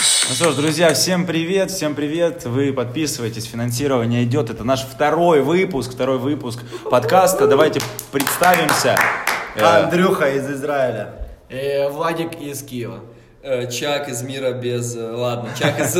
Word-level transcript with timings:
Ну 0.00 0.34
что 0.34 0.52
ж, 0.52 0.54
друзья, 0.54 0.94
всем 0.94 1.26
привет, 1.26 1.70
всем 1.70 1.94
привет. 1.94 2.46
Вы 2.46 2.72
подписывайтесь, 2.72 3.44
финансирование 3.44 4.24
идет. 4.24 4.48
Это 4.48 4.64
наш 4.64 4.80
второй 4.80 5.42
выпуск, 5.42 5.92
второй 5.92 6.16
выпуск 6.16 6.60
подкаста. 6.90 7.46
Давайте 7.46 7.82
представимся. 8.10 8.98
Э, 9.56 9.62
Андрюха 9.62 10.34
из 10.34 10.50
Израиля. 10.50 11.28
Э, 11.50 11.90
Владик 11.90 12.40
из 12.40 12.62
Киева. 12.62 13.00
Э, 13.42 13.70
Чак 13.70 14.10
из 14.10 14.22
мира 14.22 14.52
без... 14.52 14.94
э, 14.94 15.12
Ладно, 15.12 15.48
Чак 15.58 15.80
из 15.80 15.94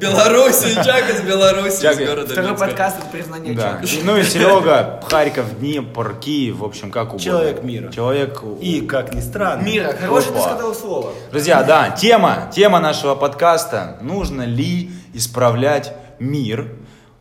Беларуси, 0.00 0.74
Чак 0.84 1.08
из 1.08 1.20
Беларуси, 1.20 1.82
Чак- 1.82 2.00
из 2.00 2.06
города 2.08 2.26
Второй 2.32 2.50
Минска. 2.50 2.66
подкаст 2.66 2.96
это 2.98 3.06
признание 3.10 3.54
Да. 3.54 3.80
Чака. 3.80 3.86
Ну 4.02 4.16
и 4.16 4.24
Серега, 4.24 5.00
Харьков, 5.08 5.60
Днепр, 5.60 6.16
Киев, 6.16 6.56
в 6.56 6.64
общем, 6.64 6.90
как 6.90 7.08
угодно. 7.14 7.20
Человек 7.24 7.62
мира. 7.62 7.92
Человек... 7.92 8.42
И, 8.60 8.80
как 8.80 9.14
ни 9.14 9.20
странно, 9.20 9.62
Мира, 9.62 9.92
хорошее 9.92 10.34
ты 10.34 10.40
сказал 10.42 10.74
слово. 10.74 11.12
Друзья, 11.30 11.62
да, 11.62 11.90
тема, 11.90 12.50
тема 12.52 12.80
нашего 12.80 13.14
подкаста. 13.14 13.98
Нужно 14.00 14.42
ли 14.42 14.90
исправлять 15.12 15.92
мир? 16.18 16.72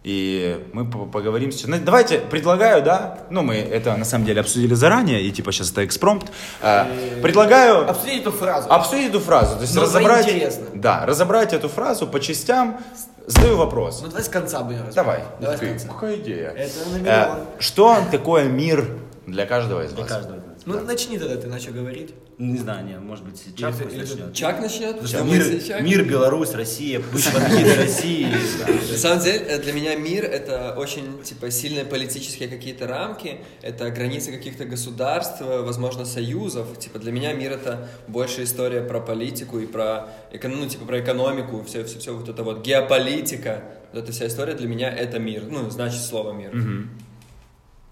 И 0.04 0.62
мы 0.74 0.84
по- 0.86 1.06
поговорим 1.06 1.52
сейчас. 1.54 1.68
Ну, 1.70 1.78
Давайте, 1.80 2.20
предлагаю, 2.20 2.84
да, 2.84 3.20
ну 3.30 3.42
мы 3.42 3.56
это 3.56 3.96
на 3.96 4.04
самом 4.04 4.26
деле 4.26 4.42
обсудили 4.42 4.74
заранее, 4.74 5.22
и 5.22 5.32
типа 5.32 5.52
сейчас 5.54 5.72
это 5.72 5.86
экспромт. 5.86 6.30
Э, 6.62 6.86
Предлагаю 7.22 7.90
Обсудить 7.90 8.22
эту 8.22 8.32
фразу. 8.34 8.70
обсудить 8.70 9.10
эту 9.10 9.22
фразу, 9.22 9.56
то 9.56 9.62
есть 9.62 9.74
Ну, 9.74 9.82
разобрать, 9.84 10.28
интересно. 10.28 10.66
да, 10.74 11.06
разобрать 11.06 11.54
эту 11.54 11.70
фразу 11.70 12.06
по 12.08 12.20
частям. 12.20 12.80
Задаю 13.26 13.56
вопрос. 13.56 14.02
Ну 14.02 14.10
давай 14.10 14.24
с 14.24 14.28
конца 14.28 14.60
будем 14.64 14.86
разбирать. 14.86 14.96
Давай, 14.96 15.24
Давай 15.40 15.56
с 15.58 15.60
конца. 15.62 15.88
какая 15.88 16.16
идея? 16.18 16.50
Это 16.50 16.90
на 16.90 16.96
Э, 16.98 17.00
миллион. 17.00 17.38
Что 17.60 17.98
такое 18.12 18.44
мир 18.50 18.86
для 19.26 19.46
каждого 19.46 19.86
из 19.86 19.94
для 19.94 20.04
вас? 20.04 20.12
каждого. 20.12 20.36
из 20.36 20.44
нас. 20.46 20.58
Ну 20.66 20.82
начни 20.82 21.18
тогда, 21.18 21.38
ты 21.38 21.48
начал 21.48 21.72
говорить. 21.72 22.14
Не 22.40 22.58
знаю, 22.58 22.86
не, 22.86 22.98
может 23.00 23.26
быть, 23.26 23.40
Чак 23.56 23.76
Или- 23.76 23.84
пусть 23.84 23.96
или- 23.96 24.02
начнет. 24.02 24.34
Чак 24.34 24.60
начнет? 24.60 25.00
Потому 25.00 25.08
что 25.08 25.24
мир, 25.24 25.62
Чак? 25.62 25.82
мир, 25.82 26.04
Беларусь, 26.04 26.52
Россия, 26.54 27.00
в 27.00 27.36
Анкете 27.36 27.76
России. 27.76 28.28
На 28.92 28.98
самом 28.98 29.24
деле, 29.24 29.38
э, 29.40 29.60
для 29.60 29.72
меня 29.74 29.96
мир— 29.96 30.24
это 30.26 30.74
очень, 30.76 31.22
типа, 31.24 31.52
сильные 31.52 31.86
политические 31.86 32.50
какие-то 32.50 32.88
рамки, 32.88 33.42
это 33.62 33.90
границы 33.92 34.32
каких-то 34.32 34.66
государств, 34.66 35.42
э, 35.42 35.62
возможно, 35.62 36.06
союзов. 36.06 36.80
Типа, 36.80 36.98
для 36.98 37.12
меня 37.12 37.34
мир— 37.34 37.52
это 37.54 37.88
больше 38.08 38.44
история 38.44 38.82
про 38.82 39.00
политику 39.00 39.60
и 39.60 39.68
про, 39.68 40.10
ну, 40.44 40.68
типа, 40.68 40.86
про 40.86 41.00
экономику, 41.02 41.64
все, 41.64 41.84
все, 41.84 42.00
все 42.00 42.16
вот 42.16 42.30
это 42.30 42.44
вот, 42.44 42.66
геополитика. 42.66 43.64
Вот 43.94 44.04
эта 44.04 44.12
вся 44.12 44.26
история 44.26 44.56
для 44.56 44.68
меня— 44.68 44.90
это 44.92 45.20
мир. 45.20 45.44
Ну, 45.48 45.70
значит 45.70 46.02
слово 46.02 46.32
«мир». 46.32 46.52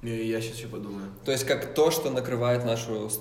И 0.02 0.28
Я 0.28 0.42
сейчас 0.42 0.58
еще 0.58 0.68
подумаю. 0.68 1.12
То 1.26 1.32
есть, 1.32 1.46
как 1.46 1.76
то, 1.76 1.92
что 1.92 2.10
накрывает 2.10 2.66
нашу 2.66 3.12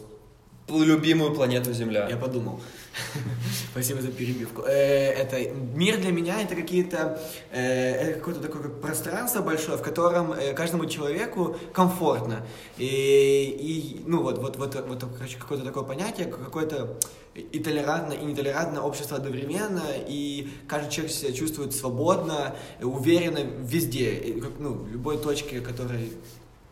любимую 0.78 1.34
планету 1.34 1.72
Земля. 1.72 2.08
Я 2.08 2.16
подумал. 2.16 2.60
Спасибо 3.70 4.00
за 4.02 4.08
перебивку. 4.08 4.62
Э, 4.62 5.12
Это 5.12 5.50
мир 5.50 5.98
для 5.98 6.12
меня 6.12 6.40
это 6.42 6.54
какие-то 6.54 7.20
э, 7.52 7.60
это 7.60 8.18
какое-то 8.18 8.40
такое 8.40 8.68
пространство 8.68 9.42
большое, 9.42 9.78
в 9.78 9.82
котором 9.82 10.32
э, 10.32 10.52
каждому 10.54 10.86
человеку 10.86 11.56
комфортно. 11.72 12.44
И, 12.78 12.84
и 12.86 14.02
ну 14.06 14.22
вот 14.22 14.38
вот 14.38 14.56
вот 14.56 14.74
вот 14.74 15.04
короче, 15.16 15.38
какое-то 15.38 15.64
такое 15.64 15.84
понятие, 15.84 16.26
какое-то 16.26 16.98
и 17.34 17.60
толерантное, 17.60 18.16
и 18.16 18.24
нетолерантное 18.24 18.82
общество 18.82 19.16
одновременно, 19.16 19.84
и 20.08 20.50
каждый 20.66 20.90
человек 20.90 21.12
себя 21.12 21.32
чувствует 21.32 21.72
свободно, 21.72 22.56
уверенно 22.82 23.38
везде, 23.38 24.36
ну, 24.58 24.74
в 24.74 24.88
любой 24.90 25.16
точке, 25.16 25.60
которой 25.60 26.12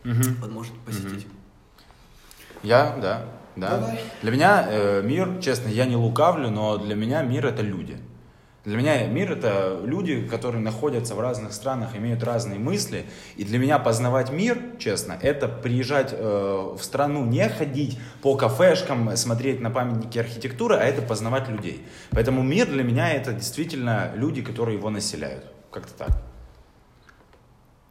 Мгм. 0.05 0.43
он 0.43 0.53
может 0.53 0.73
посетить. 0.81 1.27
Я, 2.63 2.97
да, 3.01 3.25
да. 3.57 3.79
Давай. 3.79 4.01
Для 4.23 4.31
меня 4.31 4.67
э, 4.69 5.03
мир, 5.03 5.41
честно, 5.41 5.69
я 5.69 5.85
не 5.87 5.97
лукавлю, 5.97 6.51
но 6.51 6.79
для 6.79 6.95
меня 6.95 7.23
мир 7.23 7.47
это 7.47 7.63
люди. 7.63 7.99
Для 8.65 8.77
меня 8.77 9.07
мир 9.07 9.33
это 9.33 9.81
люди, 9.83 10.27
которые 10.29 10.61
находятся 10.61 11.15
в 11.15 11.21
разных 11.21 11.55
странах, 11.55 11.97
имеют 11.97 12.23
разные 12.23 12.59
мысли. 12.59 13.07
И 13.37 13.45
для 13.45 13.59
меня 13.59 13.79
познавать 13.79 14.31
мир, 14.31 14.59
честно, 14.79 15.17
это 15.23 15.49
приезжать 15.49 16.11
э, 16.13 16.75
в 16.77 16.83
страну, 16.83 17.25
не 17.25 17.49
ходить 17.49 17.99
по 18.21 18.37
кафешкам, 18.37 19.17
смотреть 19.17 19.61
на 19.61 19.71
памятники 19.71 20.19
архитектуры, 20.19 20.77
а 20.77 20.85
это 20.85 21.01
познавать 21.01 21.49
людей. 21.49 21.87
Поэтому 22.11 22.43
мир 22.43 22.67
для 22.67 22.83
меня 22.83 23.11
это 23.11 23.33
действительно 23.33 24.13
люди, 24.15 24.43
которые 24.43 24.77
его 24.77 24.91
населяют. 24.91 25.47
Как-то 25.71 26.07
так. 26.07 26.28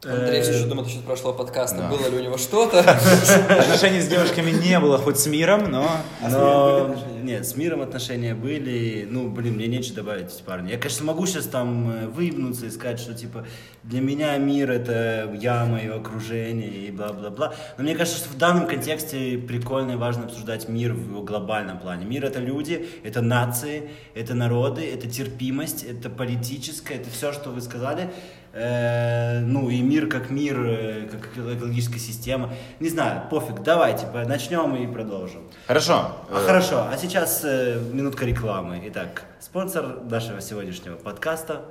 Андрей 0.04 0.42
все 0.42 0.52
Э, 0.52 0.54
еще 0.58 0.66
думает 0.66 0.86
насчет 0.86 1.02
прошлого 1.02 1.32
подкаста, 1.32 1.78
да. 1.78 1.88
было 1.88 2.08
ли 2.08 2.18
у 2.18 2.22
него 2.22 2.38
что-то. 2.38 2.78
Отношений 3.48 4.00
с 4.00 4.06
девушками 4.06 4.52
не 4.52 4.78
было, 4.78 4.96
хоть 4.96 5.18
с 5.18 5.26
миром, 5.26 5.72
но... 5.72 5.88
А 6.22 6.30
с 6.30 6.34
миром 6.34 6.40
были 6.40 6.78
Но, 6.78 6.84
отношения? 6.84 7.22
нет, 7.22 7.46
с 7.48 7.56
миром 7.56 7.80
отношения 7.80 8.34
были, 8.36 9.08
ну, 9.10 9.28
блин, 9.28 9.54
мне 9.54 9.66
нечего 9.66 9.96
добавить, 9.96 10.30
парни. 10.46 10.70
Я, 10.70 10.78
конечно, 10.78 11.04
могу 11.04 11.26
сейчас 11.26 11.46
там 11.46 11.90
э, 11.90 12.06
выебнуться 12.06 12.66
и 12.66 12.70
сказать, 12.70 13.00
что, 13.00 13.12
типа, 13.12 13.44
для 13.82 14.00
меня 14.00 14.36
мир— 14.36 14.70
это 14.72 15.36
я, 15.40 15.64
мое 15.64 15.96
окружение 15.96 16.68
и 16.68 16.90
бла-бла-бла. 16.92 17.54
Но 17.76 17.82
мне 17.82 17.96
кажется, 17.96 18.20
что 18.20 18.28
в 18.28 18.38
данном 18.38 18.68
контексте 18.68 19.36
прикольно 19.36 19.92
и 19.92 19.96
важно 19.96 20.26
обсуждать 20.26 20.68
мир 20.68 20.92
в 20.92 21.08
его 21.08 21.22
глобальном 21.22 21.80
плане. 21.80 22.04
Мир— 22.04 22.24
это 22.26 22.38
люди, 22.38 22.88
это 23.02 23.20
нации, 23.20 23.90
это 24.14 24.34
народы, 24.34 24.88
это 24.88 25.10
терпимость, 25.10 25.82
это 25.82 26.08
политическое, 26.08 26.94
это 26.94 27.10
все, 27.10 27.32
что 27.32 27.50
вы 27.50 27.60
сказали. 27.62 28.10
Э, 28.52 29.40
ну 29.40 29.68
и 29.70 29.80
мир 29.80 30.06
как 30.08 30.30
мир, 30.30 30.58
э, 30.60 31.08
как 31.10 31.36
экологическая 31.36 31.98
система. 31.98 32.50
Не 32.80 32.88
знаю, 32.88 33.22
пофиг, 33.30 33.62
давай, 33.62 33.96
типа, 33.96 34.24
начнем 34.26 34.74
и 34.76 34.86
продолжим. 34.86 35.42
Хорошо. 35.66 36.16
А, 36.30 36.44
хорошо, 36.46 36.86
а 36.90 36.96
сейчас 36.96 37.42
э, 37.44 37.80
минутка 37.92 38.24
рекламы. 38.24 38.82
Итак, 38.86 39.24
спонсор 39.40 40.02
нашего 40.04 40.40
сегодняшнего 40.40 40.96
подкаста 40.96 41.62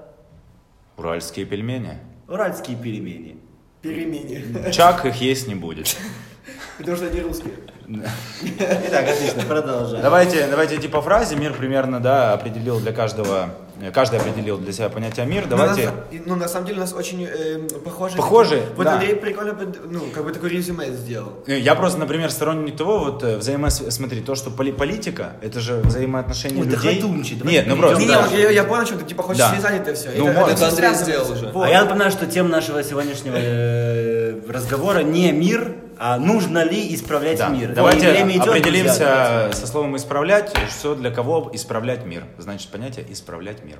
Уральские 0.98 1.46
пельмени. 1.46 2.00
Уральские 2.28 2.76
пельмени. 2.76 3.38
Перемене. 3.84 4.72
Чак 4.72 5.06
их 5.06 5.16
есть 5.22 5.48
не 5.48 5.54
будет. 5.54 5.96
Потому 6.80 6.98
что 6.98 7.06
они 7.06 7.22
русские. 7.22 7.54
Итак, 7.88 9.08
отлично, 9.08 9.44
продолжаем. 9.44 10.02
Давайте, 10.02 10.48
давайте 10.48 10.76
идти 10.76 10.88
по 10.88 11.02
фразе. 11.02 11.36
Мир 11.36 11.54
примерно, 11.54 12.00
да, 12.00 12.34
определил 12.34 12.80
для 12.80 12.92
каждого, 12.94 13.50
каждый 13.94 14.20
определил 14.20 14.58
для 14.58 14.74
себя 14.74 14.90
понятие 14.90 15.26
мир. 15.26 15.46
Давайте. 15.48 15.92
Ну, 16.12 16.18
на, 16.20 16.22
ну, 16.26 16.36
на 16.36 16.48
самом 16.48 16.66
деле, 16.66 16.78
у 16.78 16.82
нас 16.82 16.94
очень 16.94 17.26
э, 17.26 17.60
похожие... 17.84 18.18
Похожие, 18.18 18.64
Вот 18.76 18.86
да. 18.86 18.94
Андрей 18.94 19.16
прикольно, 19.16 19.58
ну, 19.90 20.02
как 20.14 20.24
бы 20.26 20.32
такой 20.32 20.50
резюме 20.50 20.92
сделал. 20.92 21.34
Э, 21.48 21.58
Я 21.58 21.76
просто, 21.76 22.00
например, 22.00 22.32
сторонник 22.32 22.76
того, 22.78 23.00
вот 23.00 23.24
э, 23.24 23.38
взаимос... 23.38 23.84
Смотри, 23.90 24.22
то, 24.22 24.36
что 24.36 24.50
поли- 24.50 24.72
политика, 24.72 25.34
это 25.42 25.60
же 25.60 25.82
взаимоотношения 25.82 26.62
Ой, 26.62 26.68
людей. 26.68 27.02
давай 27.02 27.54
Нет, 27.54 27.66
ну 27.68 27.78
просто. 27.78 28.00
Не, 28.00 28.08
да. 28.08 28.28
я, 28.34 28.50
я 28.50 28.64
понял, 28.64 28.86
что 28.86 28.98
ты 28.98 29.06
типа 29.06 29.24
хочешь 29.24 29.40
Да. 29.40 29.52
связать 29.52 29.82
это 29.82 29.94
все. 29.94 30.10
Ну, 30.18 30.32
может. 30.32 30.56
Это 30.58 30.68
Андрей 30.70 30.94
сделал 30.96 31.32
уже. 31.32 31.52
А 31.56 31.70
я 31.70 31.82
напоминаю, 31.84 32.12
что 32.12 32.26
тема 32.26 32.50
нашего 32.50 32.84
сегодняшнего 32.84 33.36
э, 34.30 34.52
разговора 34.52 35.00
не 35.04 35.32
мир, 35.32 35.76
а 35.98 36.18
нужно 36.18 36.64
ли 36.64 36.94
исправлять 36.94 37.40
Да. 37.40 37.50
мир. 37.50 37.74
Давайте 37.74 38.12
время 38.12 38.34
идет, 38.34 38.48
определимся 38.48 38.98
друзья. 38.98 39.50
со 39.54 39.68
словом 39.68 39.96
исправлять. 39.98 40.54
Что 40.70 40.96
для 40.96 41.12
кого 41.12 41.50
исправлять 41.54 42.06
мир? 42.06 42.26
Значит, 42.38 42.70
понятие 42.70 43.06
исправлять 43.12 43.64
мир. 43.64 43.80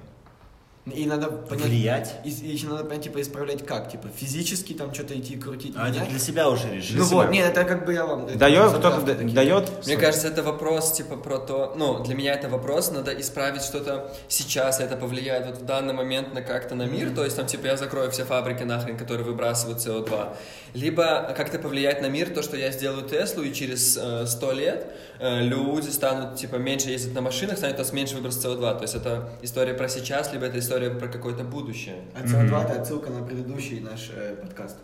И 0.94 1.06
надо 1.06 1.28
понять... 1.28 1.66
Влиять. 1.66 2.16
И, 2.24 2.30
и 2.30 2.52
еще 2.52 2.68
надо 2.68 2.84
понять, 2.84 3.04
типа, 3.04 3.22
исправлять 3.22 3.66
как? 3.66 3.92
Типа, 3.92 4.08
физически 4.16 4.74
там 4.74 4.94
что-то 4.94 5.20
идти, 5.20 5.36
крутить, 5.36 5.74
А 5.76 5.90
это 5.90 5.98
менять? 5.98 6.10
для 6.10 6.20
себя 6.20 6.50
уже 6.50 6.74
решили. 6.74 7.00
Ну 7.00 7.06
себя. 7.06 7.16
вот, 7.18 7.30
нет, 7.30 7.50
это 7.50 7.64
как 7.66 7.86
бы 7.86 7.94
я 7.94 8.06
вам... 8.06 8.38
Дает, 8.38 8.70
кто-то 8.70 9.02
дает. 9.02 9.86
Мне 9.86 9.98
кажется, 9.98 10.28
это 10.28 10.44
вопрос, 10.44 10.94
типа, 10.94 11.18
про 11.18 11.40
то... 11.40 11.74
Ну, 11.76 12.04
для 12.04 12.16
меня 12.16 12.34
это 12.34 12.48
вопрос, 12.50 12.92
надо 12.92 13.12
исправить 13.20 13.64
что-то 13.64 14.14
сейчас, 14.28 14.80
это 14.80 14.96
повлияет 14.96 15.48
вот 15.48 15.58
в 15.58 15.66
данный 15.66 15.94
момент 15.94 16.34
на 16.34 16.42
как-то 16.42 16.76
на 16.76 16.84
мир, 16.84 17.14
то 17.14 17.24
есть 17.24 17.36
там, 17.36 17.48
типа, 17.48 17.68
я 17.68 17.78
закрою 17.78 18.12
все 18.12 18.24
фабрики 18.24 18.64
нахрен, 18.64 18.98
которые 18.98 19.26
выбрасывают 19.26 19.80
СО2. 19.80 20.36
Либо 20.74 21.34
как-то 21.36 21.60
повлиять 21.60 22.02
на 22.02 22.08
мир, 22.08 22.30
то, 22.30 22.44
что 22.44 22.56
я 22.56 22.72
сделаю 22.72 23.08
Теслу, 23.08 23.44
и 23.44 23.54
через 23.54 23.98
э, 23.98 24.26
сто 24.28 24.52
лет 24.52 24.88
э, 25.20 25.42
люди 25.42 25.90
станут, 25.90 26.38
типа, 26.38 26.58
меньше 26.58 26.90
ездить 26.90 27.14
на 27.14 27.22
машинах, 27.22 27.58
станет 27.58 27.76
у 27.76 27.80
нас 27.80 27.94
меньше 27.94 28.16
выброс 28.16 28.38
СО2. 28.44 28.78
То 28.78 28.82
есть 28.84 28.96
это 28.96 29.30
история 29.42 29.74
про 29.74 29.90
сейчас, 29.90 30.32
либо 30.32 30.46
это 30.46 30.60
история 30.60 30.77
про 31.00 31.08
какое-то 31.08 31.44
будущее. 31.44 32.02
А 32.16 32.24
CO2 32.26 32.64
это 32.66 32.82
отсылка 32.82 33.10
на 33.10 33.24
предыдущий 33.24 33.80
наш 33.80 34.10
э, 34.14 34.36
подкаст. 34.42 34.78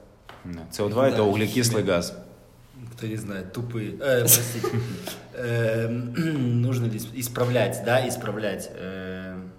Да. 0.44 0.62
СО2 0.72 1.08
это 1.08 1.18
Да. 1.18 1.24
углекислый 1.24 1.84
газ. 1.84 2.18
Кто 2.98 3.08
не 3.08 3.16
знает, 3.16 3.54
тупые. 3.54 3.96
Э, 4.00 4.20
простите. 4.22 4.68
Эм, 5.36 6.14
Нужно 6.62 6.86
ли 6.88 7.00
исправлять, 7.14 7.84
да, 7.86 8.08
исправлять. 8.08 8.70
Эм, 8.76 9.52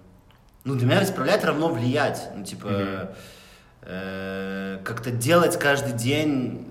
Ну, 0.63 0.75
для 0.75 0.85
меня 0.87 1.03
исправлять 1.03 1.43
равно 1.43 1.69
влиять. 1.69 2.29
Ну, 2.35 2.43
типа, 2.43 3.15
э, 3.83 4.79
как-то 4.83 5.11
делать 5.11 5.57
каждый 5.59 5.93
день 5.93 6.67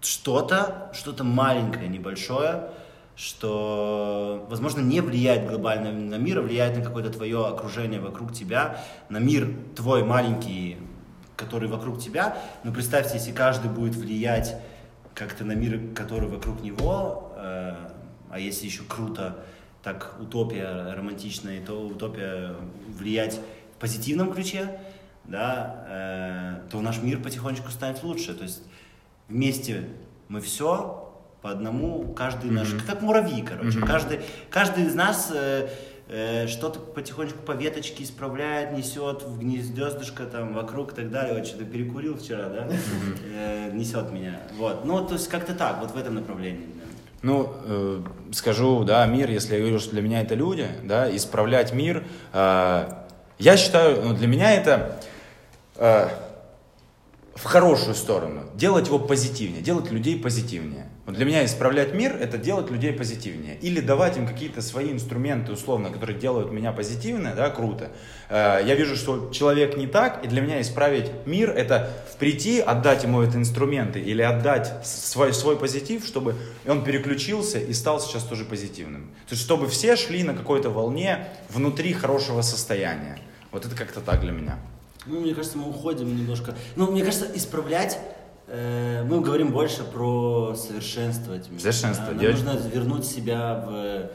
что-то, 0.00 0.90
что-то 0.94 1.24
маленькое, 1.24 1.88
небольшое, 1.88 2.70
что, 3.18 4.46
возможно, 4.48 4.80
не 4.80 5.00
влияет 5.00 5.48
глобально 5.48 5.90
на 5.90 6.14
мир, 6.14 6.38
а 6.38 6.42
влияет 6.42 6.76
на 6.76 6.84
какое-то 6.84 7.10
твое 7.10 7.48
окружение 7.48 8.00
вокруг 8.00 8.32
тебя, 8.32 8.80
на 9.08 9.18
мир 9.18 9.52
твой 9.74 10.04
маленький, 10.04 10.76
который 11.34 11.68
вокруг 11.68 11.98
тебя. 11.98 12.38
Но 12.62 12.72
представьте, 12.72 13.14
если 13.14 13.32
каждый 13.32 13.72
будет 13.72 13.96
влиять 13.96 14.54
как-то 15.14 15.44
на 15.44 15.52
мир, 15.52 15.92
который 15.96 16.28
вокруг 16.28 16.62
него, 16.62 17.32
э, 17.36 17.74
а 18.30 18.38
если 18.38 18.66
еще 18.66 18.84
круто, 18.84 19.36
так 19.82 20.14
утопия 20.20 20.94
романтичная, 20.94 21.60
то 21.60 21.88
утопия 21.88 22.54
влиять 22.86 23.40
в 23.74 23.80
позитивном 23.80 24.32
ключе, 24.32 24.78
да, 25.24 25.86
э, 25.88 26.70
то 26.70 26.80
наш 26.80 27.02
мир 27.02 27.20
потихонечку 27.20 27.72
станет 27.72 28.00
лучше. 28.04 28.32
То 28.34 28.44
есть 28.44 28.62
вместе 29.26 29.88
мы 30.28 30.40
все 30.40 31.07
по 31.42 31.50
одному, 31.50 32.12
каждый 32.14 32.50
наш, 32.50 32.68
как 32.86 33.00
муравьи, 33.02 33.42
короче. 33.42 33.80
Каждый, 33.80 34.20
каждый 34.50 34.84
из 34.84 34.94
нас 34.94 35.30
э, 35.32 35.68
э, 36.08 36.46
что-то 36.48 36.80
потихонечку 36.80 37.38
по 37.38 37.52
веточке 37.52 38.02
исправляет, 38.02 38.72
несет 38.72 39.22
в 39.22 39.38
гнездышко 39.38 40.24
там 40.24 40.54
вокруг 40.54 40.92
и 40.92 40.96
так 40.96 41.10
далее. 41.10 41.34
Вот 41.34 41.46
что-то 41.46 41.64
перекурил 41.64 42.16
вчера, 42.18 42.48
да, 42.48 42.68
э, 43.24 43.70
несет 43.72 44.10
меня. 44.10 44.40
Вот, 44.56 44.84
ну, 44.84 45.06
то 45.06 45.14
есть 45.14 45.28
как-то 45.28 45.54
так, 45.54 45.80
вот 45.80 45.92
в 45.92 45.96
этом 45.96 46.14
направлении. 46.16 46.66
да. 46.74 46.88
Ну, 47.22 47.52
э, 47.64 48.02
скажу, 48.32 48.84
да, 48.84 49.04
мир, 49.06 49.30
если 49.30 49.54
я 49.54 49.60
говорю, 49.60 49.80
что 49.80 49.90
для 49.90 50.02
меня 50.02 50.22
это 50.22 50.34
люди, 50.34 50.68
да, 50.84 51.14
исправлять 51.14 51.72
мир, 51.72 52.04
э, 52.32 52.88
я 53.38 53.56
считаю, 53.56 54.02
ну, 54.02 54.14
для 54.14 54.26
меня 54.26 54.52
это 54.52 55.00
э, 55.76 56.08
в 57.34 57.44
хорошую 57.44 57.94
сторону, 57.94 58.42
делать 58.54 58.86
его 58.86 58.98
позитивнее, 58.98 59.62
делать 59.62 59.90
людей 59.90 60.18
позитивнее. 60.20 60.88
Вот 61.08 61.16
для 61.16 61.24
меня 61.24 61.42
исправлять 61.42 61.94
мир– 61.94 62.14
это 62.20 62.36
делать 62.36 62.70
людей 62.70 62.92
позитивнее. 62.92 63.56
Или 63.62 63.80
давать 63.80 64.18
им 64.18 64.26
какие-то 64.26 64.60
свои 64.60 64.92
инструменты, 64.92 65.52
условно, 65.52 65.88
которые 65.88 66.18
делают 66.18 66.52
меня 66.52 66.70
позитивно, 66.70 67.32
да, 67.34 67.48
круто. 67.48 67.88
Э, 68.28 68.60
Я 68.62 68.74
вижу, 68.74 68.94
что 68.94 69.30
человек 69.32 69.78
не 69.78 69.86
так, 69.86 70.22
и 70.22 70.28
для 70.28 70.42
меня 70.42 70.60
исправить 70.60 71.10
мир– 71.24 71.48
это 71.56 71.90
прийти, 72.18 72.60
отдать 72.60 73.04
ему 73.04 73.22
эти 73.22 73.36
инструменты 73.36 74.00
или 74.00 74.20
отдать 74.20 74.86
свой, 74.86 75.32
свой 75.32 75.58
позитив, 75.58 76.04
чтобы 76.04 76.34
он 76.66 76.84
переключился 76.84 77.58
и 77.58 77.72
стал 77.72 78.02
сейчас 78.02 78.24
тоже 78.24 78.44
позитивным. 78.44 79.04
То 79.28 79.32
есть, 79.32 79.42
чтобы 79.42 79.66
все 79.68 79.96
шли 79.96 80.22
на 80.24 80.34
какой-то 80.34 80.68
волне 80.68 81.28
внутри 81.48 81.94
хорошего 81.94 82.42
состояния. 82.42 83.18
Вот 83.50 83.64
это 83.64 83.74
как-то 83.74 84.02
так 84.02 84.20
для 84.20 84.32
меня. 84.32 84.58
Ну, 85.06 85.20
мне 85.20 85.34
кажется, 85.34 85.56
мы 85.56 85.70
уходим 85.70 86.14
немножко. 86.14 86.54
Ну, 86.76 86.90
мне 86.90 87.02
кажется, 87.02 87.28
исправлять 87.34 87.98
мы 88.50 89.20
говорим 89.20 89.52
больше 89.52 89.84
про 89.84 90.54
совершенствовать. 90.56 91.48
да. 91.50 91.58
Нам 92.14 92.24
я- 92.24 92.30
нужно 92.30 92.68
вернуть 92.72 93.04
себя 93.04 93.64
в 93.66 94.10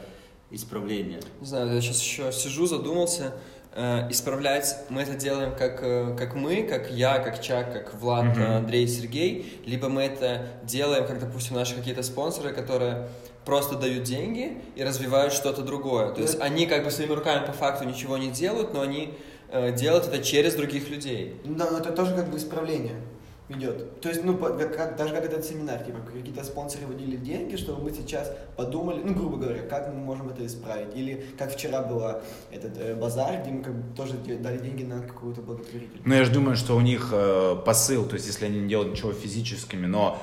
исправление. 0.54 1.20
Не 1.40 1.46
знаю, 1.46 1.72
я 1.74 1.80
сейчас 1.80 2.00
еще 2.00 2.32
сижу, 2.32 2.66
задумался. 2.66 3.32
Э, 3.76 4.08
исправлять 4.10 4.76
мы 4.88 5.02
это 5.02 5.14
делаем 5.14 5.52
как, 5.56 5.82
э, 5.82 6.14
как 6.16 6.36
мы, 6.36 6.62
как 6.62 6.92
я, 6.92 7.18
как 7.18 7.42
Чак, 7.42 7.72
как 7.72 7.94
Влад, 7.94 8.36
э, 8.38 8.56
Андрей, 8.58 8.86
Сергей, 8.86 9.60
либо 9.66 9.88
мы 9.88 10.02
это 10.02 10.46
делаем, 10.62 11.06
как, 11.08 11.18
допустим, 11.18 11.56
наши 11.56 11.74
какие-то 11.74 12.04
спонсоры, 12.04 12.52
которые 12.52 13.08
просто 13.44 13.74
дают 13.76 14.04
деньги 14.04 14.58
и 14.76 14.84
развивают 14.84 15.32
что-то 15.32 15.62
другое. 15.62 16.12
То 16.12 16.22
есть 16.22 16.40
они 16.40 16.66
как 16.66 16.84
бы 16.84 16.90
своими 16.92 17.12
руками 17.14 17.44
по 17.46 17.52
факту 17.52 17.84
ничего 17.84 18.16
не 18.16 18.30
делают, 18.30 18.72
но 18.72 18.80
они 18.80 19.14
э, 19.50 19.72
делают 19.72 20.06
это 20.06 20.22
через 20.22 20.54
других 20.54 20.88
людей. 20.88 21.34
Да, 21.44 21.68
но 21.70 21.78
это 21.78 21.90
тоже 21.90 22.14
как 22.14 22.30
бы 22.30 22.38
исправление 22.38 22.94
идет. 23.48 24.00
То 24.00 24.08
есть, 24.08 24.24
ну, 24.24 24.36
как, 24.38 24.74
как- 24.76 24.96
даже 24.96 25.14
как 25.14 25.24
этот 25.24 25.44
семинар, 25.44 25.78
типа, 25.82 25.98
какие-то 26.00 26.44
спонсоры 26.44 26.86
выделили 26.86 27.16
деньги, 27.16 27.56
чтобы 27.56 27.82
мы 27.82 27.92
сейчас 27.92 28.32
подумали, 28.56 29.02
ну, 29.04 29.14
грубо 29.14 29.36
говоря, 29.36 29.62
как 29.62 29.88
мы 29.92 30.00
можем 30.00 30.30
это 30.30 30.44
исправить. 30.46 30.96
Или 30.96 31.26
как 31.38 31.52
вчера 31.52 31.82
было 31.82 32.22
этот 32.50 32.78
э, 32.78 32.94
базар, 32.94 33.42
где 33.42 33.50
мы 33.50 33.62
как 33.62 33.74
бы 33.74 33.96
тоже 33.96 34.14
дали 34.14 34.58
деньги 34.58 34.82
на 34.84 35.02
какую-то 35.02 35.42
благотворительность. 35.42 36.06
Ну, 36.06 36.14
я 36.14 36.24
же 36.24 36.32
думаю, 36.32 36.56
что 36.56 36.74
у 36.76 36.80
них 36.80 37.10
э, 37.12 37.56
посыл, 37.64 38.06
то 38.06 38.14
есть 38.14 38.26
если 38.26 38.46
они 38.46 38.60
не 38.60 38.68
делают 38.68 38.92
ничего 38.92 39.12
физическими, 39.12 39.86
но 39.86 40.18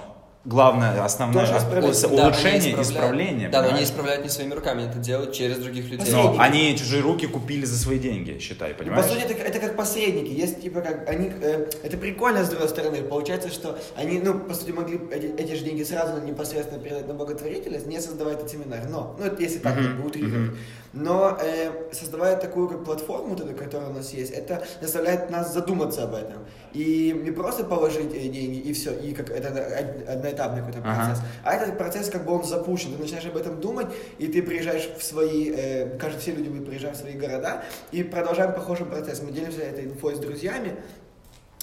главное, 0.45 1.03
основное 1.03 1.45
Тоже 1.45 1.59
Да, 1.59 1.59
они 1.77 1.85
улучшение, 1.87 2.57
исправляют- 2.59 2.81
исправление. 2.87 3.49
Да, 3.49 3.57
но 3.59 3.63
они 3.63 3.67
понимаешь? 3.69 3.87
исправляют 3.89 4.23
не 4.23 4.29
своими 4.29 4.53
руками, 4.53 4.83
это 4.89 4.97
делают 4.99 5.33
через 5.33 5.57
других 5.57 5.85
людей. 5.85 5.99
Посредники. 5.99 6.35
Но 6.37 6.41
они 6.41 6.77
чужие 6.77 7.01
руки 7.01 7.27
купили 7.27 7.65
за 7.65 7.77
свои 7.77 7.99
деньги, 7.99 8.39
считай, 8.39 8.69
Ну, 8.69 8.75
По 8.75 8.83
понимаешь? 8.83 9.05
сути, 9.05 9.21
это, 9.21 9.33
это 9.33 9.59
как 9.59 9.75
посредники. 9.75 10.31
Есть, 10.31 10.61
типа, 10.61 10.81
как 10.81 11.07
они, 11.09 11.31
э, 11.41 11.69
это 11.83 11.97
прикольно, 11.97 12.43
с 12.43 12.49
другой 12.49 12.69
стороны. 12.69 13.01
Получается, 13.03 13.49
что 13.51 13.77
они, 13.95 14.19
ну, 14.19 14.39
по 14.39 14.53
сути, 14.53 14.71
могли 14.71 14.99
эти, 15.11 15.25
эти 15.37 15.53
же 15.55 15.63
деньги 15.63 15.83
сразу 15.83 16.21
непосредственно 16.21 16.79
передать 16.81 17.07
на 17.07 17.13
благотворительность, 17.13 17.85
не 17.87 17.99
создавая 18.01 18.35
этот 18.35 18.49
семинар. 18.49 18.87
Но, 18.89 19.15
ну, 19.19 19.25
это 19.25 19.41
если 19.41 19.59
так 19.59 19.75
как 19.75 19.97
бы 20.01 20.07
утрировать. 20.07 20.51
Но 20.93 21.37
э, 21.41 21.71
создавая 21.93 22.35
такую 22.35 22.67
как 22.67 22.83
платформу, 22.83 23.29
вот 23.29 23.39
эту, 23.39 23.55
которая 23.55 23.89
у 23.89 23.93
нас 23.93 24.11
есть, 24.11 24.31
это 24.31 24.61
заставляет 24.81 25.29
нас 25.29 25.53
задуматься 25.53 26.03
об 26.03 26.13
этом. 26.15 26.39
И 26.73 27.17
не 27.23 27.31
просто 27.31 27.63
положить 27.63 28.13
э, 28.13 28.27
деньги 28.27 28.57
и 28.59 28.73
все, 28.73 28.91
и 28.93 29.13
как 29.13 29.29
это 29.29 29.49
од- 29.49 30.09
одноэтапный 30.09 30.59
какой-то 30.59 30.79
Ага. 30.83 31.05
процесс, 31.05 31.23
а 31.45 31.53
этот 31.53 31.77
процесс 31.77 32.09
как 32.09 32.25
бы 32.25 32.33
он 32.33 32.43
запущен. 32.43 32.93
Ты 32.93 33.01
начинаешь 33.01 33.25
об 33.25 33.37
этом 33.37 33.61
думать, 33.61 33.87
и 34.17 34.27
ты 34.27 34.43
приезжаешь 34.43 34.89
в 34.97 35.01
свои, 35.03 35.49
э, 35.55 35.97
кажется, 35.97 36.21
все 36.23 36.31
люди 36.33 36.49
мы 36.49 36.65
приезжаем 36.65 36.93
в 36.93 36.97
свои 36.97 37.13
города 37.13 37.63
и 37.93 38.03
продолжаем 38.03 38.53
похожий 38.53 38.85
процесс. 38.85 39.21
Мы 39.21 39.31
делимся 39.31 39.61
этой 39.61 39.85
инфой 39.85 40.15
с 40.15 40.19
друзьями, 40.19 40.75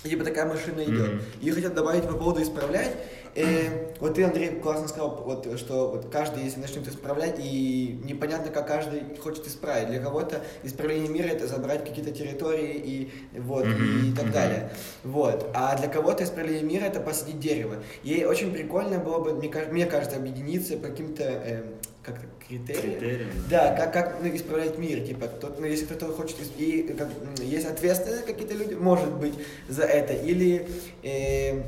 типа 0.04 0.24
такая 0.24 0.46
машина 0.46 0.82
идет. 0.84 1.12
Мгм. 1.14 1.20
И 1.42 1.50
хотят 1.50 1.74
добавить 1.74 2.04
по 2.04 2.14
поводу 2.14 2.40
исправлять. 2.42 2.96
Э, 3.34 3.94
вот 4.00 4.14
ты, 4.14 4.24
Андрей, 4.24 4.60
классно 4.60 4.88
сказал, 4.88 5.22
вот, 5.24 5.58
что 5.58 5.90
вот 5.90 6.10
каждый, 6.10 6.44
если 6.44 6.60
начнет 6.60 6.86
исправлять, 6.88 7.36
и 7.38 8.00
непонятно, 8.04 8.50
как 8.50 8.66
каждый 8.66 9.02
хочет 9.16 9.46
исправить. 9.46 9.88
Для 9.88 10.00
кого-то 10.00 10.42
исправление 10.62 11.08
мира 11.08 11.26
это 11.28 11.46
забрать 11.46 11.84
какие-то 11.84 12.10
территории 12.10 12.74
и 12.74 13.10
вот 13.38 13.66
Мгм, 13.66 14.12
и 14.12 14.16
так 14.16 14.32
далее. 14.32 14.70
Вот. 15.04 15.50
А 15.54 15.76
для 15.76 15.88
кого-то 15.88 16.24
исправление 16.24 16.62
мира 16.62 16.84
это 16.84 17.00
посадить 17.00 17.40
дерево. 17.40 17.76
И 18.02 18.24
очень 18.24 18.52
прикольно 18.52 18.98
было 18.98 19.18
бы, 19.20 19.34
мне, 19.34 19.86
кажется- 19.86 20.16
объединиться 20.16 20.76
по 20.76 20.88
каким-то 20.88 21.22
э, 21.24 21.62
как-то 22.02 22.26
критериям. 22.46 22.98
Критерием. 22.98 23.28
Да, 23.50 23.76
как, 23.76 23.92
как 23.92 24.16
ну, 24.22 24.34
исправлять 24.34 24.78
мир, 24.78 25.00
типа, 25.06 25.26
кто, 25.26 25.54
ну, 25.58 25.66
если 25.66 25.84
кто-то 25.84 26.12
хочет, 26.12 26.36
и 26.56 26.82
как, 26.96 27.08
есть 27.40 27.66
ответственные 27.66 28.22
какие-то 28.22 28.54
люди, 28.54 28.74
может 28.74 29.12
быть, 29.14 29.34
за 29.68 29.82
это, 29.82 30.14
или 30.14 30.66
э, 31.02 31.62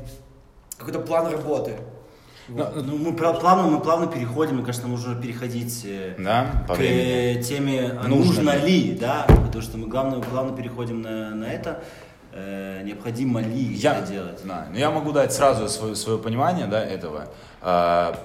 какой-то 0.81 0.99
план 0.99 1.31
работы. 1.31 1.77
Вот. 2.49 2.75
Ну, 2.85 2.97
мы 2.97 3.11
пла- 3.11 3.39
плавно, 3.39 3.67
мы 3.69 3.79
плавно 3.79 4.07
переходим, 4.07 4.55
мне 4.55 4.65
кажется, 4.65 4.87
нам 4.87 4.95
нужно 4.97 5.15
переходить 5.21 5.83
э, 5.85 6.15
Да, 6.19 6.65
по 6.67 6.73
к 6.73 6.77
времени. 6.77 7.41
теме 7.41 7.91
а 8.03 8.07
Нужно 8.07 8.43
нужно, 8.43 8.65
ли? 8.65 8.81
ли, 8.91 8.97
да, 8.97 9.25
потому 9.27 9.61
что 9.61 9.77
мы 9.77 9.87
главное, 9.87 10.19
плавно 10.21 10.55
переходим 10.57 11.01
на, 11.01 11.29
на 11.31 11.45
это, 11.45 11.83
Э, 12.33 12.81
необходимо 12.83 13.41
ли 13.41 13.61
Я, 13.73 13.97
это 13.99 14.07
делать. 14.11 14.39
да, 14.45 14.67
но 14.71 14.77
я 14.79 14.89
могу 14.89 15.11
дать 15.11 15.33
сразу 15.33 15.67
свое, 15.67 15.95
свое 15.95 16.17
понимание 16.17 16.65
да, 16.65 16.81
этого. 16.81 17.27
А, 17.61 18.15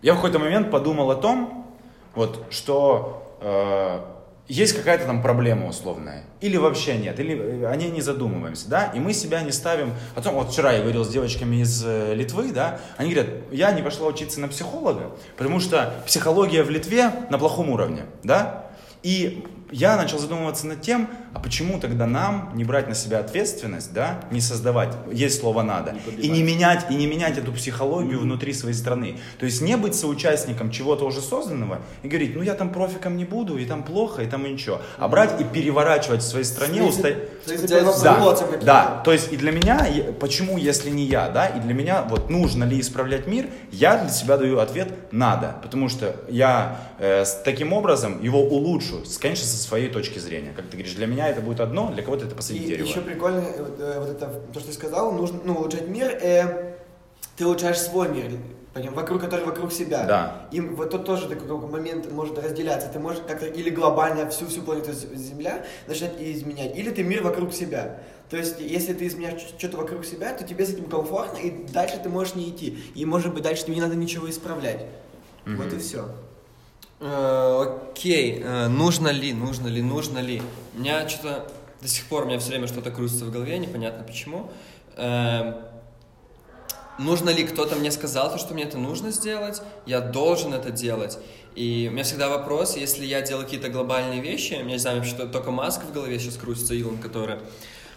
Я 0.00 0.12
в 0.12 0.16
какой-то 0.16 0.38
момент 0.38 0.70
подумал 0.70 1.10
о 1.10 1.16
том, 1.16 1.66
вот, 2.14 2.44
что 2.50 3.36
э, 3.40 3.98
есть 4.52 4.74
какая-то 4.74 5.06
там 5.06 5.22
проблема 5.22 5.66
условная, 5.66 6.24
или 6.42 6.58
вообще 6.58 6.98
нет, 6.98 7.18
или 7.18 7.62
э, 7.62 7.66
о 7.66 7.74
ней 7.74 7.90
не 7.90 8.02
задумываемся, 8.02 8.68
да, 8.68 8.92
и 8.94 9.00
мы 9.00 9.14
себя 9.14 9.40
не 9.40 9.50
ставим, 9.50 9.94
о 10.14 10.20
том, 10.20 10.34
вот 10.34 10.52
вчера 10.52 10.72
я 10.72 10.82
говорил 10.82 11.06
с 11.06 11.08
девочками 11.08 11.62
из 11.62 11.82
э, 11.82 12.14
Литвы, 12.14 12.52
да, 12.52 12.78
они 12.98 13.14
говорят, 13.14 13.32
я 13.50 13.72
не 13.72 13.80
пошла 13.80 14.08
учиться 14.08 14.40
на 14.40 14.48
психолога, 14.48 15.12
потому 15.38 15.58
что 15.58 15.94
психология 16.06 16.64
в 16.64 16.70
Литве 16.70 17.10
на 17.30 17.38
плохом 17.38 17.70
уровне, 17.70 18.02
да, 18.24 18.66
и 19.02 19.42
я 19.72 19.96
начал 19.96 20.18
задумываться 20.18 20.66
над 20.66 20.82
тем, 20.82 21.08
а 21.34 21.40
почему 21.40 21.80
тогда 21.80 22.06
нам 22.06 22.52
не 22.54 22.64
брать 22.64 22.88
на 22.88 22.94
себя 22.94 23.18
ответственность, 23.18 23.92
да, 23.92 24.20
не 24.30 24.40
создавать, 24.40 24.94
есть 25.10 25.40
слово 25.40 25.62
надо, 25.62 25.92
Не 25.92 26.24
и 26.24 26.28
не 26.28 26.42
менять, 26.42 26.86
и 26.90 26.94
не 26.94 27.06
менять 27.06 27.38
эту 27.38 27.52
психологию 27.52 28.20
внутри 28.20 28.52
своей 28.52 28.74
страны. 28.74 29.18
То 29.38 29.46
есть 29.46 29.62
не 29.62 29.76
быть 29.76 29.94
соучастником 29.94 30.70
чего-то 30.70 31.04
уже 31.06 31.20
созданного 31.20 31.78
и 32.02 32.08
говорить, 32.08 32.36
ну 32.36 32.42
я 32.42 32.54
там 32.54 32.70
профиком 32.70 33.16
не 33.16 33.24
буду, 33.24 33.56
и 33.56 33.64
там 33.64 33.82
плохо, 33.82 34.22
и 34.22 34.26
там 34.26 34.44
и 34.46 34.50
ничего. 34.50 34.80
А 34.98 35.08
брать 35.08 35.40
и 35.40 35.44
переворачивать 35.44 36.20
в 36.22 36.26
своей 36.26 36.44
стране, 36.44 36.82
уста- 36.82 37.14
да, 38.04 38.18
да, 38.64 39.00
то 39.04 39.12
есть 39.12 39.32
и 39.32 39.36
для 39.36 39.52
меня, 39.52 39.86
почему, 40.20 40.58
если 40.58 40.90
не 40.90 41.04
я, 41.06 41.28
да, 41.30 41.46
и 41.46 41.60
для 41.60 41.72
меня, 41.74 42.02
вот 42.08 42.28
нужно 42.30 42.64
ли 42.64 42.78
исправлять 42.78 43.26
мир, 43.26 43.46
я 43.70 43.96
для 43.96 44.10
себя 44.10 44.36
даю 44.36 44.58
ответ 44.58 44.88
надо, 45.12 45.56
потому 45.62 45.88
что 45.88 46.14
я 46.28 46.76
э, 46.98 47.24
с 47.24 47.40
таким 47.42 47.72
образом 47.72 48.22
его 48.22 48.40
улучшу, 48.42 49.02
конечно, 49.20 49.46
со 49.46 49.61
своей 49.62 49.88
точки 49.88 50.18
зрения. 50.18 50.52
Как 50.54 50.66
ты 50.66 50.76
говоришь, 50.76 50.94
для 50.94 51.06
меня 51.06 51.28
это 51.28 51.40
будет 51.40 51.60
одно, 51.60 51.90
для 51.92 52.02
кого-то 52.02 52.26
это 52.26 52.34
посадить 52.34 52.62
И 52.62 52.66
дерево. 52.66 52.86
еще 52.86 53.00
прикольно, 53.00 53.40
э, 53.40 53.62
вот, 53.62 53.80
э, 53.80 54.00
вот 54.00 54.08
это, 54.08 54.26
то, 54.52 54.60
что 54.60 54.68
ты 54.68 54.74
сказал, 54.74 55.12
нужно, 55.12 55.40
ну, 55.44 55.54
улучшать 55.54 55.88
мир, 55.88 56.08
э, 56.20 56.74
ты 57.36 57.46
улучшаешь 57.46 57.78
свой 57.78 58.08
мир, 58.08 58.30
поним- 58.74 58.94
вокруг, 58.94 59.20
который 59.20 59.44
вокруг 59.44 59.72
себя. 59.72 60.04
Да. 60.06 60.48
И 60.50 60.60
вот 60.60 60.90
тут 60.90 61.04
тоже 61.04 61.28
такой 61.28 61.56
момент 61.58 62.10
может 62.10 62.38
разделяться. 62.38 62.88
Ты 62.88 62.98
можешь 62.98 63.22
как-то 63.26 63.46
или 63.46 63.70
глобально 63.70 64.28
всю-всю 64.30 64.62
планету 64.62 64.92
З- 64.92 65.14
Земля 65.16 65.64
начать 65.86 66.12
изменять, 66.20 66.76
или 66.76 66.90
ты 66.90 67.02
мир 67.02 67.22
вокруг 67.22 67.52
себя. 67.52 68.00
То 68.30 68.38
есть, 68.38 68.60
если 68.60 68.94
ты 68.94 69.06
изменяешь 69.06 69.42
что-то 69.58 69.76
вокруг 69.76 70.06
себя, 70.06 70.32
то 70.32 70.42
тебе 70.44 70.64
с 70.64 70.70
этим 70.70 70.84
комфортно, 70.84 71.36
и 71.36 71.50
дальше 71.72 71.98
ты 72.02 72.08
можешь 72.08 72.34
не 72.34 72.48
идти. 72.48 72.78
И, 72.94 73.04
может 73.04 73.34
быть, 73.34 73.42
дальше 73.42 73.64
тебе 73.64 73.74
не 73.74 73.82
надо 73.82 73.94
ничего 73.94 74.28
исправлять. 74.30 74.86
Вот 75.44 75.70
и 75.72 75.78
все. 75.78 76.06
Э, 77.02 77.88
Окей, 77.90 78.40
э, 78.40 78.68
нужно 78.68 79.08
ли, 79.08 79.32
нужно 79.32 79.66
ли, 79.66 79.82
нужно 79.82 80.20
ли? 80.20 80.40
У 80.76 80.80
меня 80.80 81.08
что-то 81.08 81.50
до 81.80 81.88
сих 81.88 82.06
пор 82.06 82.22
у 82.22 82.26
меня 82.26 82.38
все 82.38 82.50
время 82.50 82.68
что-то 82.68 82.92
крутится 82.92 83.24
в 83.24 83.32
голове, 83.32 83.58
непонятно 83.58 84.04
почему. 84.04 84.50
Эм, 84.96 85.56
нужно 86.98 87.30
ли 87.30 87.42
кто-то 87.42 87.74
мне 87.74 87.90
сказал, 87.90 88.30
то, 88.30 88.38
что 88.38 88.54
мне 88.54 88.62
это 88.62 88.78
нужно 88.78 89.10
сделать, 89.10 89.60
я 89.84 90.00
должен 90.00 90.54
это 90.54 90.70
делать. 90.70 91.18
И 91.56 91.88
у 91.90 91.92
меня 91.92 92.04
всегда 92.04 92.28
вопрос, 92.28 92.76
если 92.76 93.04
я 93.04 93.20
делаю 93.20 93.46
какие-то 93.46 93.68
глобальные 93.68 94.20
вещи, 94.20 94.54
у 94.54 94.64
меня, 94.64 94.74
не 94.74 94.78
знаю, 94.78 95.02
что 95.02 95.26
только 95.26 95.50
Маск 95.50 95.82
в 95.82 95.92
голове 95.92 96.20
сейчас 96.20 96.36
крутится, 96.36 96.74
Илон, 96.74 96.98
который... 96.98 97.38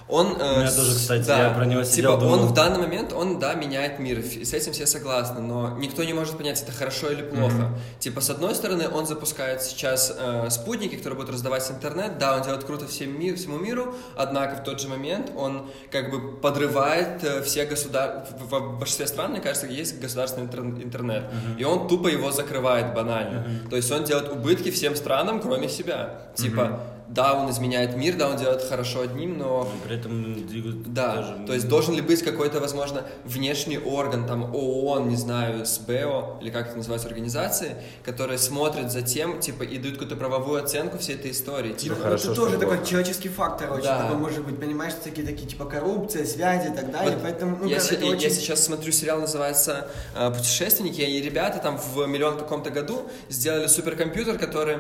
Он, 0.08 0.28
э, 0.40 0.54
У 0.58 0.60
меня 0.60 0.72
тоже, 0.72 0.94
кстати, 0.94 1.26
да, 1.26 1.48
я 1.48 1.50
про 1.50 1.66
него 1.66 1.84
сидел, 1.84 2.12
типа, 2.14 2.22
думал. 2.26 2.40
он 2.42 2.46
в 2.48 2.54
данный 2.54 2.78
момент, 2.78 3.12
он, 3.12 3.40
да, 3.40 3.56
меняет 3.56 3.98
мир, 3.98 4.22
с 4.24 4.54
этим 4.54 4.72
все 4.72 4.86
согласны, 4.86 5.42
но 5.42 5.76
никто 5.80 6.04
не 6.04 6.14
может 6.14 6.38
понять, 6.38 6.62
это 6.62 6.72
хорошо 6.72 7.10
или 7.10 7.24
плохо. 7.24 7.70
Типа, 7.98 8.22
с 8.22 8.30
одной 8.30 8.54
стороны, 8.54 8.88
он 8.88 9.08
запускает 9.08 9.64
сейчас 9.64 10.14
э, 10.16 10.48
спутники, 10.52 10.96
которые 10.96 11.18
будут 11.18 11.32
раздавать 11.34 11.72
интернет, 11.72 12.20
да, 12.20 12.36
он 12.36 12.44
делает 12.44 12.64
круто 12.66 12.86
всем 12.86 13.20
ми- 13.20 13.34
всему 13.34 13.58
миру, 13.58 13.96
однако 14.16 14.58
в 14.58 14.64
тот 14.64 14.80
же 14.80 14.88
момент 14.90 15.32
он 15.36 15.72
как 15.90 16.12
бы 16.12 16.34
подрывает 16.38 17.24
э, 17.24 17.42
все 17.42 17.66
государства, 17.66 18.38
в, 18.38 18.48
в 18.76 18.78
большинстве 18.78 19.08
стран, 19.08 19.32
мне 19.32 19.42
кажется, 19.42 19.66
есть 19.66 20.00
государственный 20.00 20.46
интер- 20.46 20.84
интернет, 20.84 21.24
и 21.58 21.64
он 21.64 21.88
тупо 21.88 22.10
его 22.10 22.32
закрывает 22.32 22.94
банально. 22.94 23.48
То 23.72 23.76
есть 23.76 23.92
он 23.92 24.04
делает 24.04 24.32
убытки 24.32 24.70
всем 24.70 24.96
странам, 24.96 25.42
кроме 25.42 25.68
себя. 25.68 26.28
Типа, 26.36 26.80
да, 27.08 27.34
он 27.34 27.50
изменяет 27.52 27.96
мир, 27.96 28.16
да, 28.18 28.30
он 28.30 28.38
делает 28.38 28.64
хорошо 28.64 29.02
одним, 29.02 29.38
но 29.38 29.68
При 29.88 29.98
этом 29.98 30.48
двигают 30.48 30.92
да, 30.94 31.16
тоже- 31.16 31.46
то 31.48 31.54
есть 31.54 31.68
должен 31.68 31.94
ли 31.96 32.02
быть 32.02 32.24
какой-то, 32.24 32.60
возможно, 32.60 33.04
внешний 33.24 33.78
орган, 33.78 34.26
там 34.26 34.54
ООН, 34.56 35.10
не 35.10 35.16
знаю, 35.16 35.66
СБО, 35.66 36.40
или 36.42 36.50
как 36.50 36.68
это 36.68 36.78
называется, 36.78 37.08
организации, 37.08 37.76
которые 38.04 38.38
смотрят 38.38 38.92
за 38.92 39.02
тем, 39.02 39.40
типа, 39.40 39.64
и 39.64 39.78
дают 39.78 39.96
какую-то 39.98 40.16
правовую 40.16 40.64
оценку 40.64 40.98
всей 40.98 41.16
этой 41.16 41.32
истории. 41.32 41.74
Типа, 41.74 41.96
Ну, 41.98 42.04
хорошо, 42.04 42.32
это 42.32 42.36
тоже 42.42 42.58
такой 42.58 42.84
человеческий 42.86 43.30
фактор 43.30 43.72
очень 43.74 43.84
Да. 43.84 44.04
такой 44.04 44.18
может 44.18 44.44
быть, 44.46 44.60
понимаешь, 44.60 44.94
всякие 45.00 45.26
такие 45.26 45.48
типа 45.48 45.66
коррупция, 45.66 46.26
связи 46.26 46.72
и 46.72 46.76
так 46.76 46.92
далее, 46.92 47.14
Вот 47.14 47.24
поэтому 47.24 47.58
ну, 47.62 47.68
я, 47.68 47.80
как 47.80 47.92
я- 47.92 47.98
очень... 48.10 48.20
я 48.22 48.30
сейчас 48.30 48.64
смотрю 48.64 48.92
сериал, 48.92 49.20
называется 49.20 49.88
э, 50.16 50.32
«Путешественники», 50.32 51.02
и 51.02 51.22
ребята 51.22 51.60
там 51.60 51.78
в 51.78 52.06
миллион 52.08 52.38
каком-то 52.38 52.70
году 52.72 53.08
сделали 53.30 53.68
суперкомпьютер, 53.68 54.38
который 54.40 54.80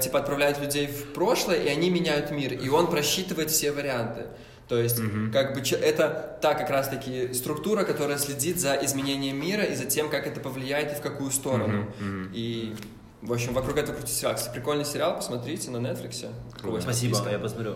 типа 0.00 0.18
отправляет 0.20 0.58
людей 0.60 0.86
в 0.86 1.12
прошлое, 1.12 1.56
и 1.62 1.68
они 1.68 1.90
меняют 1.90 2.30
мир, 2.30 2.52
и 2.52 2.68
он 2.68 2.88
просчитывает 2.88 3.50
все 3.50 3.72
варианты. 3.72 4.26
То 4.68 4.76
есть, 4.78 5.00
как 5.32 5.54
бы 5.54 5.60
это 5.60 6.38
та 6.42 6.54
как 6.54 6.70
раз-таки 6.70 7.32
структура, 7.34 7.84
которая 7.84 8.18
следит 8.18 8.58
за 8.58 8.74
изменением 8.74 9.40
мира 9.40 9.62
и 9.62 9.76
за 9.76 9.84
тем, 9.84 10.08
как 10.10 10.26
это 10.26 10.40
повлияет 10.40 10.90
и 10.92 10.94
в 10.96 11.00
какую 11.00 11.30
сторону. 11.30 11.86
И, 12.32 12.74
в 13.22 13.32
общем, 13.32 13.52
вокруг 13.54 13.76
этого 13.76 13.94
крутится. 13.94 14.34
Кстати, 14.34 14.52
прикольный 14.52 14.84
сериал, 14.84 15.14
посмотрите 15.16 15.70
на 15.70 15.76
Netflix. 15.76 16.26
Клевая 16.60 16.80
Спасибо, 16.80 17.12
подписка. 17.14 17.30
я 17.30 17.38
посмотрю. 17.38 17.74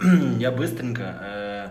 Ну, 0.00 0.36
я 0.38 0.52
быстренько. 0.52 1.18
э, 1.20 1.68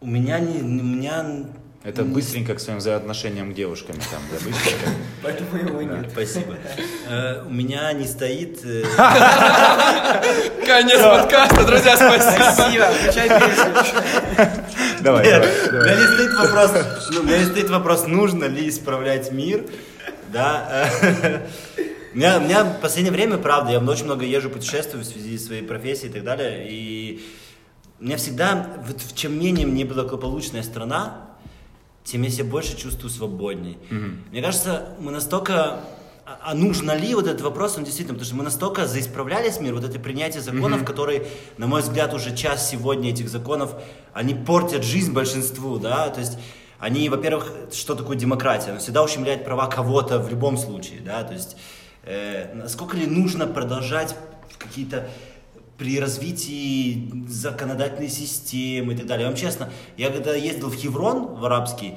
У 0.00 0.06
меня 0.06 0.38
не, 0.38 0.60
у 0.62 0.64
меня. 0.84 1.46
Это 1.86 2.02
быстренько 2.02 2.56
к 2.56 2.60
своим 2.60 2.80
взаимоотношениям 2.80 3.52
к 3.52 3.54
девушкам 3.54 3.94
там, 4.10 4.20
да, 4.32 4.36
быстренько. 4.44 4.90
Поэтому 5.22 5.56
его 5.56 5.82
нет. 5.82 6.10
Спасибо. 6.10 6.56
Э, 7.08 7.44
У 7.46 7.50
меня 7.50 7.92
не 7.92 8.04
стоит. 8.04 8.58
э, 8.64 8.82
Конец 10.66 11.00
подкаста, 11.00 11.64
друзья, 11.64 11.96
спасибо. 11.96 12.52
Спасибо, 12.52 12.84
включай 12.86 13.28
песню. 13.28 14.52
Давай, 15.02 15.30
давай, 15.30 15.48
у 15.70 15.84
меня 15.84 15.94
не 15.94 16.06
стоит 16.06 16.34
вопрос, 16.34 16.70
ну, 17.12 17.20
у 17.20 17.22
меня 17.22 17.38
не 17.38 17.44
стоит 17.44 17.70
вопрос, 17.70 18.06
нужно 18.08 18.46
ли 18.46 18.68
исправлять 18.68 19.30
мир, 19.30 19.64
да. 20.32 20.90
У 22.12 22.16
меня, 22.16 22.38
у 22.38 22.40
меня 22.40 22.64
в 22.64 22.80
последнее 22.80 23.12
время, 23.12 23.38
правда, 23.38 23.70
я 23.70 23.78
очень 23.78 24.06
много 24.06 24.24
езжу, 24.24 24.50
путешествую 24.50 25.04
в 25.04 25.06
связи 25.06 25.38
с 25.38 25.46
своей 25.46 25.62
профессией 25.62 26.10
и 26.10 26.12
так 26.12 26.24
далее, 26.24 26.66
и 26.68 27.22
у 28.00 28.04
меня 28.04 28.16
всегда, 28.16 28.66
вот 28.84 29.00
в 29.00 29.14
чем 29.14 29.38
менее 29.38 29.64
мне 29.66 29.84
благополучная 29.84 30.64
страна, 30.64 31.25
тем 32.06 32.22
я 32.22 32.30
себя 32.30 32.44
больше 32.44 32.76
чувствую 32.76 33.10
свободней. 33.10 33.76
Мне 34.30 34.40
кажется, 34.40 34.94
мы 35.00 35.12
настолько... 35.12 35.80
А 36.28 36.38
а 36.42 36.54
нужно 36.54 36.96
ли 36.96 37.14
вот 37.14 37.28
этот 37.28 37.40
вопрос, 37.42 37.76
он 37.76 37.84
действительно, 37.84 38.14
потому 38.14 38.26
что 38.26 38.36
мы 38.36 38.42
настолько 38.42 38.86
заисправлялись 38.86 39.60
мир, 39.60 39.74
вот 39.74 39.84
это 39.84 40.00
принятие 40.00 40.42
законов, 40.42 40.84
которые, 40.84 41.26
на 41.56 41.68
мой 41.68 41.82
взгляд, 41.82 42.12
уже 42.14 42.36
час 42.36 42.68
сегодня 42.68 43.10
этих 43.10 43.28
законов, 43.28 43.74
они 44.12 44.34
портят 44.34 44.82
жизнь 44.82 45.12
большинству, 45.12 45.78
да, 45.78 46.08
то 46.08 46.18
есть 46.18 46.36
они, 46.80 47.08
во-первых, 47.08 47.52
что 47.72 47.94
такое 47.94 48.16
демократия? 48.16 48.70
Она 48.70 48.80
всегда 48.80 49.04
ущемляет 49.04 49.44
права 49.44 49.68
кого-то 49.68 50.18
в 50.18 50.28
любом 50.28 50.58
случае, 50.58 51.00
да, 51.00 51.22
то 51.22 51.32
есть 51.32 51.56
э, 52.02 52.52
насколько 52.54 52.96
ли 52.96 53.06
нужно 53.06 53.46
продолжать 53.46 54.16
какие-то 54.58 55.08
при 55.78 56.00
развитии 56.00 57.12
законодательной 57.28 58.08
системы 58.08 58.94
и 58.94 58.96
так 58.96 59.06
далее. 59.06 59.24
Я 59.24 59.30
вам 59.30 59.36
честно, 59.36 59.70
я 59.96 60.10
когда 60.10 60.34
ездил 60.34 60.68
в 60.70 60.74
Хеврон, 60.74 61.36
в 61.36 61.44
арабский, 61.44 61.94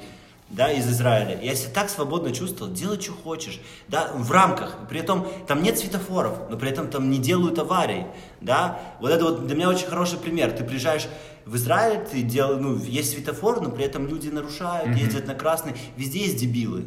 да, 0.50 0.72
из 0.72 0.86
Израиля, 0.88 1.38
я 1.40 1.54
себя 1.54 1.70
так 1.72 1.88
свободно 1.88 2.32
чувствовал, 2.32 2.72
делай, 2.72 3.00
что 3.00 3.12
хочешь, 3.12 3.60
да, 3.86 4.10
в 4.14 4.30
рамках, 4.32 4.76
при 4.88 4.98
этом 4.98 5.26
там 5.46 5.62
нет 5.62 5.78
светофоров, 5.78 6.50
но 6.50 6.56
при 6.56 6.70
этом 6.70 6.88
там 6.90 7.08
не 7.08 7.18
делают 7.18 7.58
аварий, 7.60 8.04
да, 8.40 8.80
вот 9.00 9.12
это 9.12 9.24
вот 9.26 9.46
для 9.46 9.54
меня 9.54 9.68
очень 9.68 9.86
хороший 9.86 10.18
пример, 10.18 10.50
ты 10.50 10.64
приезжаешь 10.64 11.06
в 11.46 11.54
Израиль, 11.54 12.04
ты 12.04 12.22
дел, 12.22 12.58
ну, 12.58 12.76
есть 12.78 13.12
светофор, 13.12 13.60
но 13.60 13.70
при 13.70 13.84
этом 13.84 14.08
люди 14.08 14.28
нарушают, 14.28 14.96
ездят 14.96 15.28
на 15.28 15.34
красный, 15.34 15.74
везде 15.96 16.18
есть 16.18 16.38
дебилы, 16.38 16.86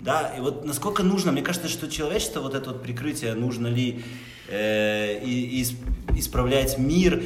да, 0.00 0.32
и 0.36 0.40
вот 0.40 0.64
насколько 0.64 1.02
нужно, 1.02 1.32
мне 1.32 1.42
кажется, 1.42 1.68
что 1.68 1.90
человечество, 1.90 2.40
вот 2.40 2.54
это 2.54 2.70
вот 2.70 2.82
прикрытие, 2.82 3.34
нужно 3.34 3.66
ли 3.66 4.02
э, 4.48 5.20
и- 5.24 5.60
и 5.60 5.62
исп- 5.62 6.18
исправлять 6.18 6.78
мир, 6.78 7.22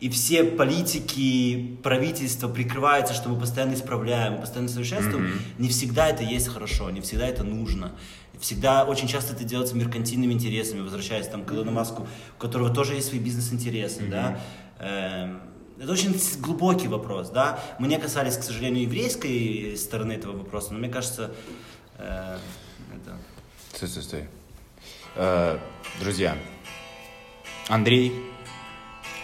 и 0.00 0.08
все 0.10 0.44
политики, 0.44 1.76
правительства 1.82 2.48
прикрываются, 2.48 3.14
что 3.14 3.28
мы 3.28 3.38
постоянно 3.40 3.74
исправляем, 3.74 4.34
мы 4.34 4.40
постоянно 4.40 4.68
совершенствуем, 4.68 5.40
не 5.58 5.68
всегда 5.68 6.08
это 6.08 6.22
есть 6.22 6.48
хорошо, 6.48 6.90
не 6.90 7.00
всегда 7.00 7.26
это 7.26 7.42
нужно. 7.44 7.92
Всегда, 8.40 8.84
очень 8.84 9.08
часто 9.08 9.34
это 9.34 9.42
делается 9.42 9.74
меркантильными 9.74 10.32
интересами, 10.32 10.80
возвращаясь 10.82 11.26
там 11.26 11.44
к 11.44 11.52
Илону 11.52 11.72
Маску, 11.72 12.06
у 12.36 12.40
которого 12.40 12.72
тоже 12.72 12.94
есть 12.94 13.08
свои 13.08 13.18
бизнес-интересы, 13.18 14.02
да. 14.08 14.40
Эм, 14.78 15.40
Это 15.80 15.92
очень 15.92 16.12
глубокий 16.40 16.88
вопрос, 16.88 17.30
да. 17.30 17.60
Мы 17.78 17.86
не 17.86 17.98
касались, 17.98 18.36
к 18.36 18.42
сожалению, 18.42 18.82
еврейской 18.82 19.76
стороны 19.76 20.14
этого 20.14 20.36
вопроса, 20.36 20.72
но 20.72 20.78
мне 20.80 20.88
кажется, 20.88 21.30
э, 21.98 22.36
это... 22.96 23.16
Стой, 23.74 23.88
стой, 23.88 24.02
стой. 24.02 24.28
Э, 25.18 25.58
Друзья, 25.98 26.36
Андрей, 27.66 28.24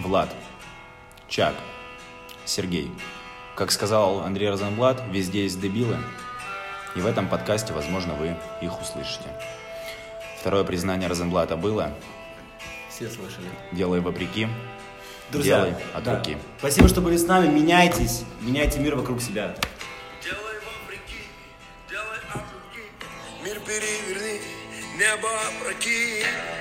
Влад, 0.01 0.29
Чак, 1.29 1.55
Сергей. 2.45 2.91
Как 3.55 3.71
сказал 3.71 4.23
Андрей 4.23 4.51
Розенблат, 4.51 5.01
везде 5.09 5.45
есть 5.45 5.61
дебилы. 5.61 5.97
И 6.97 6.99
в 6.99 7.07
этом 7.07 7.29
подкасте, 7.29 7.73
возможно, 7.73 8.15
вы 8.15 8.37
их 8.61 8.81
услышите. 8.83 9.29
Второе 10.41 10.65
признание 10.65 11.09
Розенблата 11.09 11.57
было 11.57 11.95
Все 12.91 13.09
слышали. 13.09 13.47
«Делай 13.71 14.01
вопреки, 14.01 14.49
Друзья, 15.31 15.61
делай 15.61 15.75
от 15.95 16.03
да. 16.03 16.17
руки». 16.17 16.37
Спасибо, 16.59 16.89
что 16.89 17.03
были 17.03 17.17
с 17.17 17.27
нами. 17.29 17.47
Меняйтесь, 17.47 18.25
меняйте 18.41 18.81
мир 18.81 18.97
вокруг 18.97 19.23
себя. 19.23 19.55
Делай 24.99 25.17
от 25.17 26.54